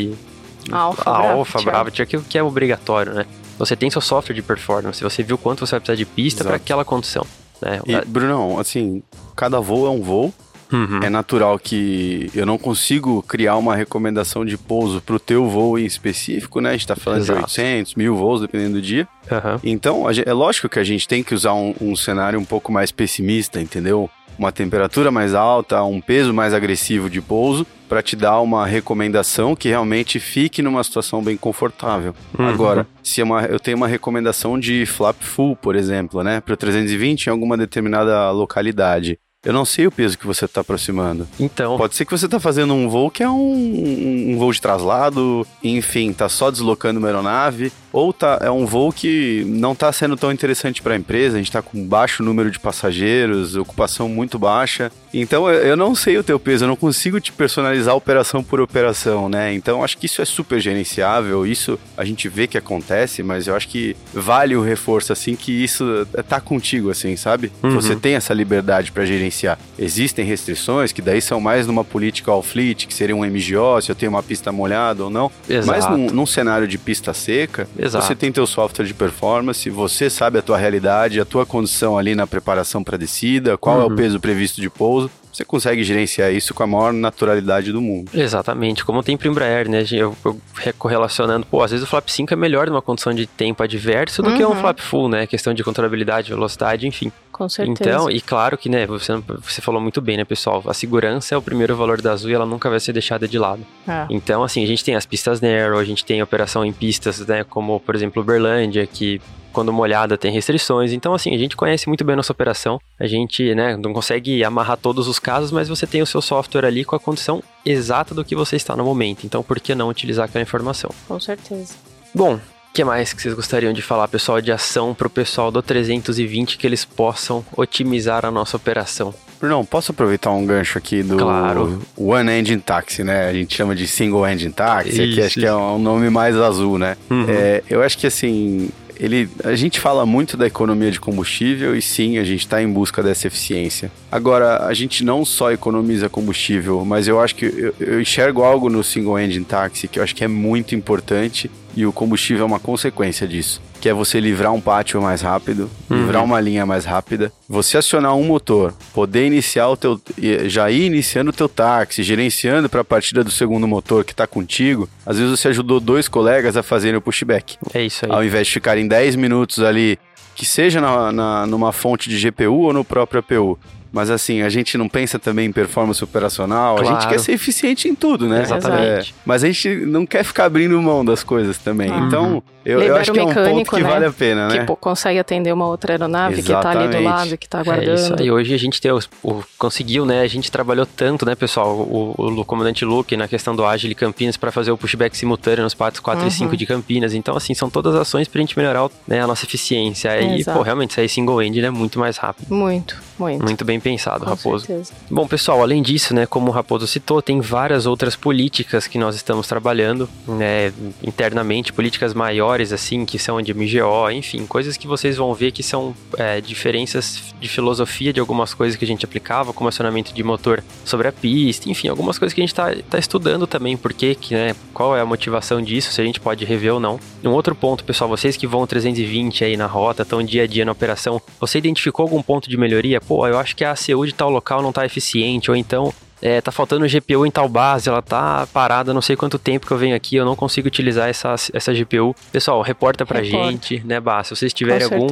Alfa, 0.71 1.03
a 1.11 1.19
Bravo, 1.19 1.39
Alfa, 1.39 1.59
Thiago. 1.59 1.71
Bravo, 1.71 1.89
aquilo 2.03 2.23
que 2.23 2.39
é 2.39 2.43
obrigatório, 2.43 3.13
né? 3.13 3.27
Você 3.59 3.77
tem 3.77 3.91
seu 3.91 4.01
software 4.01 4.35
de 4.35 4.43
performance, 4.43 5.03
você 5.03 5.23
viu 5.23 5.39
quanto 5.39 5.67
você 5.67 5.73
vai 5.73 5.81
precisar 5.81 5.97
de 5.97 6.05
pista 6.05 6.45
para 6.45 6.57
aquela 6.57 6.85
condição, 6.85 7.27
né? 7.61 7.81
E, 7.87 8.05
Brunão, 8.07 8.59
assim, 8.59 9.03
cada 9.37 9.61
voo 9.61 9.87
é 9.87 9.91
um 9.91 10.03
voo. 10.03 10.33
Uhum. 10.73 11.01
É 11.03 11.11
natural 11.11 11.59
que 11.59 12.31
eu 12.35 12.47
não 12.47 12.57
consigo 12.57 13.23
criar 13.23 13.57
uma 13.57 13.77
recomendação 13.77 14.43
de 14.43 14.57
pouso 14.57 15.03
pro 15.03 15.21
teu 15.21 15.47
voo 15.47 15.79
em 15.79 15.85
específico, 15.85 16.61
né? 16.61 16.71
A 16.71 16.73
gente 16.73 16.87
tá 16.87 16.97
falando 16.97 17.21
Exato. 17.21 17.41
de 17.41 17.45
800, 17.45 17.95
mil 17.95 18.17
voos, 18.17 18.41
dependendo 18.41 18.75
do 18.77 18.83
dia. 18.83 19.07
Aham. 19.31 19.61
Então, 19.63 20.05
é 20.09 20.33
lógico 20.33 20.71
que 20.71 20.79
a 20.79 20.85
gente 20.85 21.07
tem 21.07 21.23
que 21.23 21.35
usar 21.35 21.53
um, 21.53 21.75
um 21.79 21.95
cenário 21.95 22.41
um 22.41 22.45
pouco 22.45 22.73
mais 22.73 22.91
pessimista, 22.91 23.61
entendeu? 23.61 24.09
Uma 24.39 24.51
temperatura 24.53 25.11
mais 25.11 25.35
alta, 25.35 25.83
um 25.83 26.01
peso 26.01 26.33
mais 26.33 26.53
agressivo 26.55 27.09
de 27.11 27.21
pouso, 27.21 27.67
para 27.89 28.03
te 28.03 28.17
dar 28.17 28.41
uma 28.41 28.67
recomendação 28.67 29.55
que 29.55 29.69
realmente 29.69 30.19
fique 30.19 30.63
numa 30.63 30.83
situação 30.83 31.23
bem 31.23 31.37
confortável. 31.37 32.15
Uhum. 32.39 32.47
Agora, 32.49 32.87
se 33.03 33.21
é 33.21 33.25
uma- 33.25 33.43
eu 33.45 33.61
tenho 33.61 33.77
uma 33.77 33.87
recomendação 33.87 34.59
de 34.59 34.87
flap 34.87 35.17
full, 35.23 35.55
por 35.55 35.77
exemplo, 35.77 36.23
né, 36.23 36.41
para 36.41 36.57
320 36.57 37.27
em 37.27 37.31
alguma 37.31 37.57
determinada 37.57 38.31
localidade, 38.31 39.19
eu 39.45 39.53
não 39.53 39.65
sei 39.65 39.87
o 39.87 39.93
peso 39.93 40.17
que 40.17 40.27
você 40.27 40.45
está 40.47 40.61
aproximando. 40.63 41.27
Então, 41.39 41.77
Pode 41.77 41.95
ser 41.97 42.05
que 42.05 42.13
você 42.17 42.29
tá 42.29 42.39
fazendo 42.41 42.73
um 42.75 42.89
voo 42.89 43.11
que 43.11 43.23
é 43.23 43.29
um, 43.29 44.33
um 44.33 44.39
voo 44.39 44.53
de 44.53 44.61
traslado, 44.61 45.47
enfim, 45.63 46.13
tá 46.13 46.29
só 46.29 46.51
deslocando 46.51 46.99
uma 46.99 47.09
aeronave, 47.09 47.73
ou 47.93 48.13
tá, 48.13 48.39
é 48.41 48.51
um 48.51 48.65
voo 48.65 48.93
que 48.93 49.45
não 49.47 49.75
tá 49.75 49.93
sendo 49.93 50.17
tão 50.17 50.33
interessante 50.33 50.81
para 50.81 50.95
a 50.95 50.97
empresa, 50.97 51.37
a 51.37 51.39
gente 51.39 51.53
tá 51.53 51.61
com 51.61 51.85
baixo 51.87 52.23
número 52.23 52.51
de 52.51 52.59
passageiros, 52.59 53.55
ocupação 53.57 54.09
muito 54.09 54.39
baixa. 54.39 54.91
Então 55.13 55.49
eu, 55.49 55.61
eu 55.61 55.77
não 55.77 55.95
sei 55.95 56.17
o 56.17 56.25
teu 56.25 56.41
peso, 56.41 56.65
eu 56.65 56.69
não 56.69 56.77
consigo 56.77 57.21
te 57.21 57.31
personalizar 57.33 57.95
operação 57.95 58.43
por 58.43 58.61
operação, 58.61 59.29
né? 59.29 59.53
Então 59.53 59.85
acho 59.85 59.99
que 59.99 60.07
isso 60.07 60.23
é 60.23 60.25
super 60.25 60.59
gerenciável, 60.59 61.47
isso 61.47 61.79
a 61.97 62.05
gente 62.05 62.29
vê 62.29 62.47
que 62.47 62.57
acontece, 62.57 63.23
mas 63.23 63.47
eu 63.47 63.55
acho 63.55 63.69
que 63.69 63.95
vale 64.13 64.57
o 64.57 64.63
reforço 64.63 65.13
assim 65.13 65.37
que 65.37 65.53
isso 65.53 66.07
tá 66.29 66.41
contigo 66.41 66.91
assim, 66.91 67.15
sabe? 67.17 67.53
Uhum. 67.63 67.73
Você 67.73 67.95
tem 67.95 68.15
essa 68.15 68.33
liberdade 68.33 68.91
para 68.91 69.05
gerenciar. 69.05 69.59
Existem 69.79 70.25
restrições 70.25 70.93
que 70.93 71.03
daí 71.03 71.21
são 71.21 71.41
mais 71.41 71.67
numa 71.67 71.85
política 71.85 72.31
all 72.31 72.43
fleet, 72.43 72.87
que 72.87 72.95
seria 72.95 73.15
um 73.15 73.25
MGO, 73.25 73.81
se 73.83 73.91
eu 73.91 73.95
tenho 73.95 74.11
uma 74.11 74.23
pista 74.23 74.51
molhada 74.51 75.05
ou 75.05 75.11
não. 75.11 75.31
Exato. 75.49 75.67
Mas 75.67 75.89
num, 75.91 76.07
num 76.07 76.27
cenário 76.27 76.67
de 76.67 76.79
pista 76.79 77.13
seca, 77.13 77.69
Exato. 77.83 78.07
Você 78.07 78.15
tem 78.15 78.31
teu 78.31 78.47
software 78.47 78.85
de 78.85 78.95
performance, 78.95 79.69
você 79.69 80.09
sabe 80.09 80.39
a 80.39 80.43
tua 80.43 80.57
realidade, 80.57 81.21
a 81.21 81.25
tua 81.25 81.45
condição 81.45 81.99
ali 81.99 82.15
na 82.15 82.27
preparação 82.27 82.85
para 82.85 82.97
descida, 82.97 83.59
qual 83.59 83.77
uhum. 83.77 83.83
é 83.83 83.87
o 83.87 83.91
uhum. 83.91 83.97
peso 83.97 84.21
previsto 84.21 84.61
de 84.61 84.71
pouso 84.71 85.11
você 85.33 85.47
consegue 85.47 85.83
gerenciar 85.83 86.31
isso 86.31 86.53
com 86.53 86.63
a 86.63 86.67
maior 86.67 86.93
naturalidade 86.93 87.73
do 87.73 87.81
mundo. 87.81 88.11
Exatamente, 88.13 88.85
como 88.85 89.03
tem 89.03 89.17
para 89.17 89.29
Embraer, 89.29 89.69
né? 89.69 89.83
Eu, 89.91 90.15
eu 90.25 90.39
correlacionando, 90.79 91.47
pô, 91.47 91.63
às 91.63 91.71
vezes 91.71 91.87
o 91.87 91.89
flap 91.89 92.07
5 92.07 92.35
é 92.35 92.37
melhor 92.37 92.67
numa 92.67 92.83
condição 92.83 93.15
de 93.15 93.27
tempo 93.27 93.63
adverso 93.63 94.23
do 94.23 94.29
uhum. 94.29 94.37
que 94.37 94.45
um 94.45 94.55
flap 94.55 94.79
full, 94.81 95.09
né? 95.09 95.27
Questão 95.27 95.55
de 95.55 95.65
controlabilidade, 95.65 96.29
velocidade, 96.29 96.87
enfim. 96.87 97.11
Com 97.33 97.49
certeza. 97.49 97.91
Então, 97.91 98.11
e 98.11 98.21
claro 98.21 98.59
que, 98.59 98.69
né, 98.69 98.87
você, 98.87 99.13
você 99.43 99.61
falou 99.61 99.81
muito 99.81 100.01
bem, 100.01 100.17
né, 100.17 100.25
pessoal? 100.25 100.63
A 100.67 100.75
segurança 100.75 101.35
é 101.35 101.39
o 101.39 101.43
primeiro 101.43 101.75
valor 101.75 102.01
da 102.01 102.13
Azul 102.13 102.31
e 102.31 102.35
ela 102.35 102.47
nunca 102.47 102.69
vai 102.69 102.79
ser 102.79 102.93
deixada 102.93 103.27
de 103.27 103.39
lado. 103.39 103.67
É. 103.89 104.07
Então, 104.11 104.45
assim, 104.45 104.63
a 104.63 104.67
gente 104.67 104.85
tem 104.85 104.95
as 104.95 105.07
pistas 105.07 105.41
Narrow, 105.41 105.79
a 105.79 105.85
gente 105.85 106.05
tem 106.05 106.23
operação 106.23 106.65
em 106.65 106.73
pistas, 106.73 107.27
né, 107.27 107.43
como, 107.43 107.81
por 107.81 107.95
exemplo, 107.95 108.23
Uberlândia, 108.23 108.87
que 108.87 109.21
quando 109.53 109.73
molhada 109.73 110.17
tem 110.17 110.33
restrições. 110.33 110.93
Então, 110.93 111.15
assim, 111.15 111.35
a 111.35 111.39
gente 111.39 111.57
conhece 111.57 111.87
muito 111.87 112.05
bem 112.05 112.15
a 112.15 112.17
nossa 112.17 112.33
operação. 112.33 112.81
A 112.99 113.07
gente, 113.07 113.55
né, 113.55 113.77
não 113.77 113.93
consegue 113.93 114.43
amarrar 114.43 114.77
todos 114.77 115.07
os 115.07 115.19
casos, 115.19 115.53
mas 115.53 115.69
você 115.69 115.87
tem 115.87 116.03
o 116.03 116.07
seu 116.07 116.23
software 116.23 116.65
ali 116.67 116.85
com 116.85 116.97
a 116.97 117.01
condição 117.01 117.43
exata 117.65 118.15
do 118.15 118.25
que 118.25 118.35
você 118.35 118.57
está 118.57 118.75
no 118.75 118.85
momento. 118.85 119.25
Então, 119.25 119.43
por 119.43 119.61
que 119.61 119.75
não 119.75 119.89
utilizar 119.89 120.25
aquela 120.25 120.43
informação? 120.43 120.91
Com 121.07 121.21
certeza. 121.21 121.75
Bom, 122.15 122.39
que 122.73 122.85
mais 122.85 123.13
que 123.13 123.21
vocês 123.21 123.35
gostariam 123.35 123.73
de 123.73 123.83
falar, 123.83 124.09
pessoal, 124.09 124.41
de 124.41 124.51
ação 124.51 124.95
para 124.95 125.07
o 125.07 125.11
pessoal 125.11 125.51
do 125.51 125.63
320 125.63 126.57
que 126.57 126.67
eles 126.67 126.85
possam 126.85 127.45
otimizar 127.57 128.25
a 128.25 128.31
nossa 128.31 128.57
operação? 128.57 129.15
Não, 129.41 129.65
posso 129.65 129.91
aproveitar 129.91 130.31
um 130.31 130.47
gancho 130.47 130.79
aqui 130.79 131.03
do 131.03 131.17
claro. 131.17 131.83
One 131.97 132.31
Engine 132.31 132.61
Taxi, 132.61 133.03
né? 133.03 133.29
A 133.29 133.33
gente 133.33 133.55
chama 133.57 133.75
de 133.75 133.89
Single 133.89 134.27
Engine 134.29 134.53
Taxi, 134.53 135.03
isso, 135.03 135.15
que 135.15 135.21
acho 135.21 135.41
que 135.41 135.47
é 135.47 135.53
um 135.53 135.81
nome 135.81 136.09
mais 136.11 136.37
azul, 136.37 136.79
né? 136.79 136.97
Uhum. 137.11 137.27
É, 137.29 137.63
eu 137.69 137.83
acho 137.83 137.99
que 137.99 138.07
assim, 138.07 138.71
ele, 139.03 139.29
a 139.43 139.57
gente 139.57 139.81
fala 139.81 140.07
muito 140.07 140.37
da 140.37 140.47
economia 140.47 140.93
de 140.93 141.01
combustível 141.01 141.75
e 141.75 141.83
sim, 141.83 142.19
a 142.19 142.25
gente 142.25 142.41
está 142.41 142.63
em 142.63 142.69
busca 142.69 143.03
dessa 143.03 143.27
eficiência. 143.27 143.91
Agora, 144.13 144.65
a 144.65 144.73
gente 144.75 145.05
não 145.05 145.25
só 145.25 145.51
economiza 145.51 146.09
combustível, 146.09 146.85
mas 146.85 147.09
eu 147.09 147.21
acho 147.21 147.35
que 147.35 147.47
eu, 147.47 147.75
eu 147.81 148.01
enxergo 148.01 148.45
algo 148.45 148.71
no 148.71 148.85
single 148.85 149.19
engine 149.19 149.45
taxi 149.45 149.89
que 149.89 149.99
eu 149.99 150.05
acho 150.05 150.15
que 150.15 150.23
é 150.23 150.29
muito 150.29 150.77
importante 150.77 151.51
e 151.77 151.87
o 151.87 151.93
combustível 151.93 152.45
é 152.45 152.47
uma 152.47 152.61
consequência 152.61 153.27
disso 153.27 153.61
que 153.83 153.89
é 153.89 153.93
você 153.93 154.21
livrar 154.21 154.53
um 154.53 154.61
pátio 154.61 155.03
mais 155.03 155.23
rápido, 155.23 155.69
uhum. 155.91 155.97
livrar 155.97 156.23
uma 156.23 156.41
linha 156.41 156.65
mais 156.65 156.85
rápida, 156.85 157.33
você 157.49 157.77
acionar 157.77 158.15
um 158.15 158.23
motor, 158.23 158.73
poder 158.95 159.27
iniciar 159.27 159.69
o 159.69 159.77
teu, 159.77 160.01
já 160.45 160.71
ir 160.71 160.85
iniciando 160.85 161.31
o 161.31 161.33
teu 161.33 161.49
táxi, 161.49 162.05
gerenciando 162.05 162.69
para 162.69 162.83
a 162.83 162.85
partida 162.85 163.25
do 163.25 163.31
segundo 163.33 163.67
motor 163.67 164.05
que 164.05 164.13
está 164.13 164.25
contigo, 164.25 164.89
às 165.05 165.19
vezes 165.19 165.37
você 165.37 165.49
ajudou 165.49 165.81
dois 165.81 166.07
colegas 166.07 166.57
a 166.57 166.63
fazerem 166.63 166.97
o 166.97 167.01
pushback. 167.01 167.57
É 167.75 167.83
isso 167.83 168.07
aí. 168.07 168.13
Ao 168.13 168.25
invés 168.25 168.47
de 168.47 168.53
ficarem 168.53 168.87
10 168.87 169.17
minutos 169.17 169.59
ali, 169.59 169.99
que 170.37 170.47
seja 170.47 170.81
na, 170.81 171.11
na, 171.11 171.47
numa 171.49 171.73
fonte 171.73 172.09
de 172.09 172.31
GPU 172.31 172.61
ou 172.61 172.73
no 172.73 172.85
próprio 172.85 173.19
APU, 173.19 173.59
mas 173.93 174.11
assim, 174.11 174.43
a 174.43 174.49
gente 174.49 174.79
não 174.79 174.89
pensa 174.89 175.19
também 175.19 175.47
em 175.47 175.53
performance 175.53 176.03
operacional, 176.03 176.77
claro. 176.77 176.89
a 176.89 177.01
gente 177.01 177.09
quer 177.11 177.21
ser 177.21 177.33
eficiente 177.33 177.89
em 177.89 177.95
tudo, 177.95 178.27
né? 178.27 178.43
Exatamente. 178.43 179.11
É, 179.11 179.15
mas 179.25 179.45
a 179.45 179.47
gente 179.47 179.69
não 179.87 180.07
quer 180.07 180.25
ficar 180.25 180.47
abrindo 180.47 180.81
mão 180.81 181.05
das 181.05 181.23
coisas 181.23 181.59
também. 181.59 181.91
Uhum. 181.91 182.07
Então, 182.07 182.43
eu, 182.65 182.81
eu, 182.81 182.97
acho 182.97 183.13
que 183.13 183.19
é 183.19 183.25
um 183.25 183.35
ponto 183.35 183.71
que 183.71 183.83
né? 183.83 183.91
vale 183.91 184.07
a 184.07 184.13
pena, 184.13 184.49
né? 184.49 184.65
Que 184.65 184.77
consegue 184.77 185.19
atender 185.19 185.53
uma 185.53 185.67
outra 185.67 185.93
aeronave 185.93 186.39
Exatamente. 186.39 186.47
que 186.47 186.63
tá 186.63 186.85
ali 186.85 186.97
do 186.97 187.03
lado, 187.03 187.39
que 187.39 187.49
tá 187.49 187.61
aguardando. 187.61 187.91
É 187.91 187.95
isso 187.95 188.15
aí. 188.19 188.31
Hoje 188.31 188.55
a 188.55 188.59
gente 188.59 188.81
tem, 188.81 188.91
o, 188.93 189.01
o, 189.23 189.43
conseguiu, 189.59 190.07
né? 190.07 190.21
A 190.23 190.29
gente 190.29 190.51
trabalhou 190.51 190.87
tanto, 190.87 191.27
né, 191.27 191.35
pessoal? 191.35 191.75
O, 191.77 192.15
o, 192.17 192.41
o 192.41 192.45
comandante 192.45 192.85
Luke 192.85 193.17
na 193.17 193.27
questão 193.27 193.57
do 193.57 193.65
Agile 193.67 193.95
Campinas 193.95 194.37
para 194.37 194.53
fazer 194.53 194.71
o 194.71 194.79
pushback 194.79 195.17
simultâneo 195.17 195.65
nos 195.65 195.75
patos 195.75 195.99
4 196.01 196.23
uhum. 196.23 196.29
e 196.29 196.31
5 196.31 196.57
de 196.57 196.67
Campinas. 196.67 197.15
Então, 197.15 197.37
assim, 197.37 197.53
são 197.53 197.69
todas 197.69 197.97
ações 197.97 198.29
pra 198.29 198.41
gente 198.41 198.57
melhorar 198.57 198.89
né, 199.09 199.21
a 199.21 199.27
nossa 199.27 199.45
eficiência. 199.45 200.11
É, 200.11 200.39
e, 200.39 200.45
pô, 200.45 200.63
realmente, 200.63 200.95
sair 200.95 201.09
single 201.09 201.43
engine 201.43 201.67
é 201.67 201.71
muito 201.71 201.99
mais 201.99 202.17
rápido. 202.17 202.55
Muito, 202.55 202.97
muito. 203.23 203.45
Muito 203.45 203.65
bem 203.65 203.79
pensado, 203.79 204.25
Com 204.25 204.31
Raposo. 204.31 204.67
Certeza. 204.67 204.93
Bom, 205.11 205.27
pessoal, 205.27 205.63
além 205.63 205.83
disso, 205.83 206.15
né, 206.15 206.27
como 206.27 206.49
o 206.49 206.51
Raposo 206.51 206.87
citou, 206.87 207.23
tem 207.23 207.41
várias 207.41 207.87
outras 207.87 208.17
políticas 208.17 208.87
que 208.87 208.99
nós 208.99 209.15
estamos 209.15 209.47
trabalhando, 209.47 210.09
né, 210.27 210.73
internamente, 211.03 211.73
políticas 211.73 212.15
maiores, 212.15 212.73
assim, 212.73 213.05
que 213.05 213.19
são 213.19 213.41
de 213.41 213.55
MGO, 213.55 214.11
enfim, 214.11 214.47
coisas 214.47 214.77
que 214.77 214.87
vocês 214.87 215.17
vão 215.17 215.33
ver 215.35 215.53
que 215.53 215.63
são 215.63 215.95
é, 216.17 216.41
diferenças 216.41 217.35
de 217.41 217.49
filosofia 217.49 218.13
de 218.13 218.21
algumas 218.21 218.55
coisas 218.55 218.77
que 218.77 218.85
a 218.85 218.89
gente 218.89 219.05
aplicava, 219.05 219.53
como 219.53 219.69
acionamento 219.69 220.13
de 220.13 220.23
motor 220.23 220.63
sobre 220.85 221.09
a 221.09 221.13
pista, 221.13 221.71
enfim, 221.71 221.89
algumas 221.89 222.19
coisas 222.19 222.35
que 222.35 222.41
a 222.41 222.43
gente 222.43 222.53
está 222.53 222.75
tá 222.91 222.99
estudando 222.99 223.47
também, 223.47 223.77
por 223.77 223.93
que, 223.93 224.17
né, 224.31 224.55
qual 224.75 224.97
é 224.97 225.01
a 225.01 225.07
motivação 225.07 225.63
disso, 225.63 225.93
se 225.93 226.01
a 226.01 226.05
gente 226.05 226.19
pode 226.19 226.45
rever 226.45 226.75
ou 226.75 226.81
não. 226.81 226.99
Um 227.23 227.31
outro 227.31 227.55
ponto, 227.55 227.85
pessoal, 227.85 228.11
vocês 228.11 228.37
que 228.37 228.47
vão 228.47 228.67
320 228.67 229.45
aí 229.45 229.57
na 229.57 229.67
rota, 229.67 230.03
estão 230.03 230.23
dia 230.23 230.43
a 230.43 230.47
dia 230.47 230.65
na 230.65 230.73
operação, 230.73 231.21
você 231.39 231.59
identificou 231.59 232.03
algum 232.05 232.23
ponto 232.23 232.49
de 232.49 232.57
melhoria? 232.57 233.01
Pô, 233.15 233.27
eu 233.27 233.39
acho 233.39 233.55
que 233.55 233.63
a 233.63 233.73
ACU 233.73 234.07
de 234.07 234.15
tal 234.15 234.31
local 234.31 234.63
não 234.63 234.71
está 234.71 234.87
eficiente, 234.87 235.51
ou 235.51 235.55
então 235.55 235.93
é, 236.23 236.41
tá 236.41 236.53
faltando 236.53 236.87
GPU 236.87 237.27
em 237.27 237.31
tal 237.31 237.49
base, 237.49 237.89
ela 237.89 238.01
tá 238.01 238.47
parada, 238.53 238.95
não 238.95 239.03
sei 239.03 239.17
quanto 239.17 239.41
tempo 239.41 239.67
que 239.67 239.73
eu 239.73 239.77
venho 239.77 239.97
aqui, 239.97 240.15
eu 240.15 240.25
não 240.25 240.37
consigo 240.37 240.69
utilizar 240.69 241.09
essa, 241.09 241.35
essa 241.53 241.75
GPU. 241.75 242.15
Pessoal, 242.31 242.63
reporta 242.63 243.05
pra 243.05 243.21
reporta. 243.21 243.51
gente, 243.51 243.83
né, 243.85 243.99
Bah? 243.99 244.23
Se 244.23 244.31
vocês 244.35 244.53
tiverem 244.53 244.85
algum, 244.85 245.09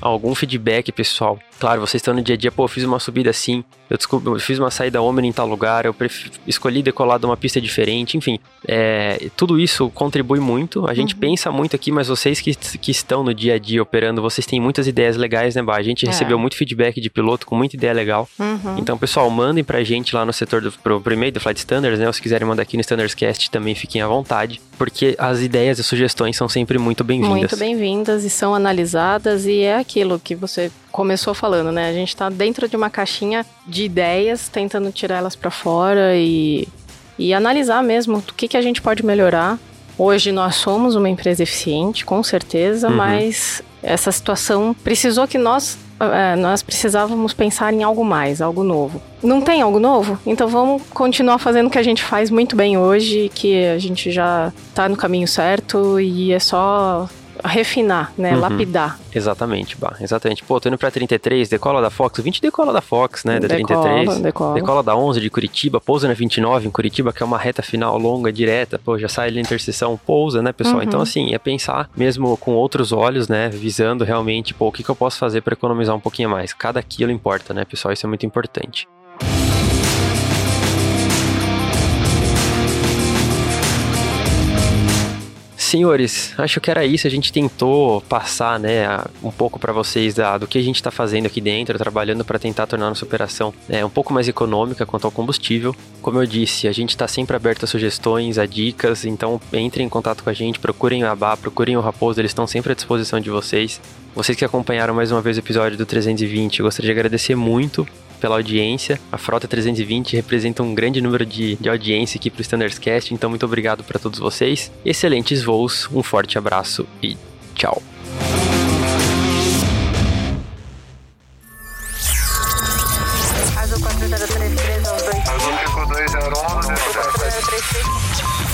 algum 0.00 0.34
feedback, 0.34 0.92
pessoal. 0.92 1.38
Claro, 1.58 1.80
vocês 1.80 2.00
estão 2.00 2.12
no 2.12 2.20
dia 2.20 2.34
a 2.34 2.38
dia, 2.38 2.52
pô, 2.52 2.64
eu 2.64 2.68
fiz 2.68 2.84
uma 2.84 2.98
subida 2.98 3.30
assim, 3.30 3.64
eu, 3.88 3.96
desculpa, 3.96 4.30
eu 4.30 4.40
fiz 4.40 4.58
uma 4.58 4.70
saída 4.70 5.00
Omni 5.00 5.28
em 5.28 5.32
tal 5.32 5.46
lugar, 5.46 5.84
eu 5.84 5.94
escolhi 6.46 6.82
decolar 6.82 7.18
de 7.18 7.26
uma 7.26 7.36
pista 7.36 7.60
diferente, 7.60 8.16
enfim. 8.16 8.38
É, 8.66 9.28
tudo 9.36 9.60
isso 9.60 9.90
contribui 9.90 10.40
muito. 10.40 10.88
A 10.88 10.94
gente 10.94 11.14
uhum. 11.14 11.20
pensa 11.20 11.52
muito 11.52 11.76
aqui, 11.76 11.92
mas 11.92 12.08
vocês 12.08 12.40
que, 12.40 12.54
que 12.54 12.90
estão 12.90 13.22
no 13.22 13.32
dia 13.32 13.54
a 13.54 13.58
dia 13.58 13.82
operando, 13.82 14.20
vocês 14.20 14.46
têm 14.46 14.60
muitas 14.60 14.86
ideias 14.88 15.16
legais, 15.16 15.54
né, 15.54 15.62
Bah? 15.62 15.76
A 15.76 15.82
gente 15.82 16.04
é. 16.04 16.08
recebeu 16.08 16.38
muito 16.38 16.56
feedback 16.56 17.00
de 17.00 17.08
piloto 17.08 17.46
com 17.46 17.54
muita 17.54 17.76
ideia 17.76 17.92
legal. 17.92 18.28
Uhum. 18.38 18.78
Então, 18.78 18.98
pessoal, 18.98 19.30
mandem 19.30 19.62
pra 19.62 19.84
gente 19.84 20.16
lá 20.16 20.24
no 20.24 20.32
setor 20.42 20.60
do 20.60 20.72
pro, 20.72 21.00
pro 21.00 21.14
e-mail 21.14 21.32
do 21.32 21.40
Flight 21.40 21.58
Standards, 21.58 21.98
né? 21.98 22.06
Ou 22.06 22.12
se 22.12 22.20
quiserem 22.20 22.46
mandar 22.46 22.62
aqui 22.62 22.76
no 22.76 22.80
Standards 22.80 23.14
Cast 23.14 23.50
também 23.50 23.74
fiquem 23.74 24.02
à 24.02 24.06
vontade, 24.06 24.60
porque 24.76 25.14
as 25.18 25.40
ideias 25.40 25.78
e 25.78 25.82
sugestões 25.82 26.36
são 26.36 26.48
sempre 26.48 26.78
muito 26.78 27.04
bem-vindas. 27.04 27.38
Muito 27.38 27.56
bem-vindas 27.56 28.24
e 28.24 28.30
são 28.30 28.54
analisadas 28.54 29.46
e 29.46 29.60
é 29.60 29.78
aquilo 29.78 30.18
que 30.18 30.34
você 30.34 30.70
começou 30.90 31.34
falando, 31.34 31.72
né? 31.72 31.88
A 31.88 31.92
gente 31.92 32.08
está 32.08 32.28
dentro 32.28 32.68
de 32.68 32.76
uma 32.76 32.90
caixinha 32.90 33.46
de 33.66 33.84
ideias, 33.84 34.48
tentando 34.48 34.90
tirar 34.92 35.18
elas 35.18 35.36
para 35.36 35.50
fora 35.50 36.16
e, 36.16 36.68
e 37.18 37.32
analisar 37.32 37.82
mesmo 37.82 38.18
o 38.18 38.22
que, 38.22 38.48
que 38.48 38.56
a 38.56 38.62
gente 38.62 38.82
pode 38.82 39.04
melhorar. 39.04 39.58
Hoje 39.96 40.32
nós 40.32 40.56
somos 40.56 40.96
uma 40.96 41.08
empresa 41.08 41.42
eficiente, 41.42 42.04
com 42.04 42.22
certeza, 42.22 42.88
uhum. 42.88 42.96
mas 42.96 43.62
essa 43.82 44.10
situação 44.10 44.74
precisou 44.82 45.28
que 45.28 45.38
nós 45.38 45.78
nós 46.38 46.62
precisávamos 46.62 47.32
pensar 47.32 47.72
em 47.72 47.82
algo 47.82 48.04
mais, 48.04 48.40
algo 48.40 48.62
novo. 48.62 49.00
Não 49.22 49.40
tem 49.40 49.62
algo 49.62 49.78
novo? 49.78 50.18
Então 50.26 50.48
vamos 50.48 50.82
continuar 50.90 51.38
fazendo 51.38 51.66
o 51.66 51.70
que 51.70 51.78
a 51.78 51.82
gente 51.82 52.02
faz 52.02 52.30
muito 52.30 52.56
bem 52.56 52.76
hoje, 52.76 53.30
que 53.34 53.64
a 53.66 53.78
gente 53.78 54.10
já 54.10 54.52
está 54.68 54.88
no 54.88 54.96
caminho 54.96 55.28
certo 55.28 56.00
e 56.00 56.32
é 56.32 56.38
só 56.38 57.08
refinar, 57.48 58.12
né? 58.16 58.34
Uhum. 58.34 58.40
Lapidar. 58.40 58.98
Exatamente, 59.14 59.76
bah, 59.76 59.96
exatamente. 60.00 60.42
Pô, 60.42 60.60
tô 60.60 60.68
indo 60.68 60.78
pra 60.78 60.90
33, 60.90 61.48
decola 61.48 61.80
da 61.80 61.90
Fox, 61.90 62.20
20 62.20 62.40
decola 62.40 62.72
da 62.72 62.80
Fox, 62.80 63.24
né? 63.24 63.40
Da 63.40 63.48
decola, 63.48 63.82
33. 63.82 64.18
Decola. 64.20 64.54
decola 64.54 64.82
da 64.82 64.96
11 64.96 65.20
de 65.20 65.30
Curitiba, 65.30 65.80
pousa 65.80 66.08
na 66.08 66.14
29 66.14 66.68
em 66.68 66.70
Curitiba, 66.70 67.12
que 67.12 67.22
é 67.22 67.26
uma 67.26 67.38
reta 67.38 67.62
final 67.62 67.98
longa, 67.98 68.32
direta, 68.32 68.78
pô, 68.78 68.98
já 68.98 69.08
sai 69.08 69.28
ali 69.28 69.36
na 69.36 69.42
interseção, 69.42 69.98
pousa, 70.06 70.42
né, 70.42 70.52
pessoal? 70.52 70.78
Uhum. 70.78 70.82
Então, 70.82 71.00
assim, 71.00 71.34
é 71.34 71.38
pensar 71.38 71.90
mesmo 71.96 72.36
com 72.36 72.52
outros 72.52 72.92
olhos, 72.92 73.28
né? 73.28 73.48
Visando 73.48 74.04
realmente, 74.04 74.54
pô, 74.54 74.68
o 74.68 74.72
que, 74.72 74.82
que 74.82 74.90
eu 74.90 74.96
posso 74.96 75.18
fazer 75.18 75.40
para 75.42 75.54
economizar 75.54 75.94
um 75.94 76.00
pouquinho 76.00 76.30
mais. 76.30 76.52
Cada 76.52 76.82
quilo 76.82 77.10
importa, 77.10 77.52
né, 77.52 77.64
pessoal? 77.64 77.92
Isso 77.92 78.06
é 78.06 78.08
muito 78.08 78.24
importante. 78.24 78.86
Senhores, 85.72 86.34
acho 86.36 86.60
que 86.60 86.70
era 86.70 86.84
isso. 86.84 87.06
A 87.06 87.10
gente 87.10 87.32
tentou 87.32 88.02
passar, 88.02 88.60
né, 88.60 88.86
um 89.22 89.30
pouco 89.30 89.58
para 89.58 89.72
vocês 89.72 90.12
da, 90.12 90.36
do 90.36 90.46
que 90.46 90.58
a 90.58 90.62
gente 90.62 90.76
está 90.76 90.90
fazendo 90.90 91.24
aqui 91.24 91.40
dentro, 91.40 91.78
trabalhando 91.78 92.26
para 92.26 92.38
tentar 92.38 92.66
tornar 92.66 92.90
nossa 92.90 93.06
operação 93.06 93.54
é, 93.70 93.82
um 93.82 93.88
pouco 93.88 94.12
mais 94.12 94.28
econômica 94.28 94.84
quanto 94.84 95.06
ao 95.06 95.10
combustível. 95.10 95.74
Como 96.02 96.20
eu 96.20 96.26
disse, 96.26 96.68
a 96.68 96.72
gente 96.72 96.90
está 96.90 97.08
sempre 97.08 97.34
aberto 97.34 97.64
a 97.64 97.66
sugestões, 97.66 98.36
a 98.36 98.44
dicas, 98.44 99.06
então 99.06 99.40
entrem 99.50 99.86
em 99.86 99.88
contato 99.88 100.22
com 100.22 100.28
a 100.28 100.34
gente, 100.34 100.58
procurem 100.58 101.04
o 101.04 101.06
Abá, 101.08 101.38
procurem 101.38 101.74
o 101.74 101.80
Raposo, 101.80 102.20
eles 102.20 102.32
estão 102.32 102.46
sempre 102.46 102.72
à 102.72 102.74
disposição 102.74 103.18
de 103.18 103.30
vocês. 103.30 103.80
Vocês 104.14 104.36
que 104.36 104.44
acompanharam 104.44 104.92
mais 104.92 105.10
uma 105.10 105.22
vez 105.22 105.38
o 105.38 105.40
episódio 105.40 105.78
do 105.78 105.86
320, 105.86 106.60
eu 106.60 106.66
gostaria 106.66 106.92
de 106.92 107.00
agradecer 107.00 107.34
muito 107.34 107.88
pela 108.22 108.36
audiência. 108.36 109.00
A 109.10 109.18
Frota 109.18 109.48
320 109.48 110.14
representa 110.14 110.62
um 110.62 110.72
grande 110.72 111.00
número 111.00 111.26
de, 111.26 111.56
de 111.56 111.68
audiência 111.68 112.18
aqui 112.18 112.30
para 112.30 112.38
o 112.38 112.42
Standards 112.42 112.78
Cast, 112.78 113.12
então 113.12 113.28
muito 113.28 113.44
obrigado 113.44 113.82
para 113.82 113.98
todos 113.98 114.20
vocês. 114.20 114.70
Excelentes 114.84 115.42
voos, 115.42 115.88
um 115.92 116.04
forte 116.04 116.38
abraço 116.38 116.86
e 117.02 117.16
tchau. 117.52 117.82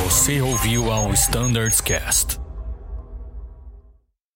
Você 0.05 0.41
ouviu 0.41 0.91
ao 0.91 1.13
Standards 1.13 1.83
Cast. 1.83 2.48